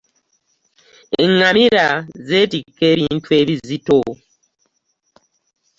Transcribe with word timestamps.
Eŋŋamira 1.23 1.87
zeetikka 2.27 2.83
ebintu 2.93 3.29
ebizito. 3.41 3.99